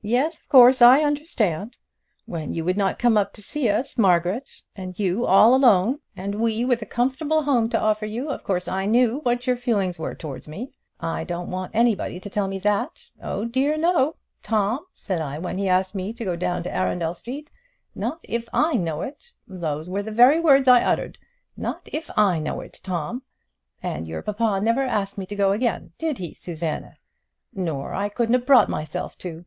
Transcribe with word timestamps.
"Yes; 0.00 0.38
of 0.38 0.48
course; 0.48 0.80
I 0.80 1.02
understand. 1.02 1.76
When 2.24 2.54
you 2.54 2.64
would 2.64 2.78
not 2.78 2.98
come 2.98 3.18
up 3.18 3.34
to 3.34 3.42
see 3.42 3.68
us, 3.68 3.98
Margaret, 3.98 4.62
and 4.74 4.98
you 4.98 5.26
all 5.26 5.54
alone, 5.54 5.98
and 6.16 6.36
we 6.36 6.64
with 6.64 6.80
a 6.80 6.86
comfortable 6.86 7.42
home 7.42 7.68
to 7.68 7.78
offer 7.78 8.06
you, 8.06 8.30
of 8.30 8.42
course 8.42 8.68
I 8.68 8.86
knew 8.86 9.18
what 9.18 9.46
your 9.46 9.54
feelings 9.58 9.98
were 9.98 10.14
towards 10.14 10.48
me. 10.48 10.72
I 10.98 11.24
don't 11.24 11.50
want 11.50 11.72
anybody 11.74 12.18
to 12.20 12.30
tell 12.30 12.48
me 12.48 12.58
that! 12.60 13.04
Oh 13.22 13.44
dear, 13.44 13.76
no! 13.76 14.16
'Tom,' 14.42 14.86
said 14.94 15.20
I 15.20 15.38
when 15.38 15.58
he 15.58 15.68
asked 15.68 15.94
me 15.94 16.14
to 16.14 16.24
go 16.24 16.36
down 16.36 16.62
to 16.62 16.74
Arundel 16.74 17.12
Street, 17.12 17.50
'not 17.94 18.18
if 18.22 18.48
I 18.54 18.76
know 18.76 19.02
it.' 19.02 19.32
Those 19.46 19.90
were 19.90 20.02
the 20.02 20.10
very 20.10 20.40
words 20.40 20.68
I 20.68 20.82
uttered: 20.82 21.18
'Not 21.54 21.86
if 21.92 22.10
I 22.16 22.38
know 22.38 22.62
it, 22.62 22.80
Tom!' 22.82 23.24
And 23.82 24.08
your 24.08 24.22
papa 24.22 24.58
never 24.62 24.84
asked 24.84 25.18
me 25.18 25.26
to 25.26 25.36
go 25.36 25.52
again 25.52 25.92
did 25.98 26.16
he, 26.16 26.32
Susanna? 26.32 26.94
Nor 27.52 27.92
I 27.92 28.08
couldn't 28.08 28.32
have 28.36 28.46
brought 28.46 28.70
myself 28.70 29.18
to. 29.18 29.44